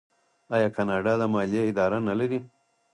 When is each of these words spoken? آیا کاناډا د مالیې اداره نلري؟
آیا 0.55 0.69
کاناډا 0.75 1.13
د 1.19 1.23
مالیې 1.33 1.61
اداره 1.69 1.99
نلري؟ 2.07 2.39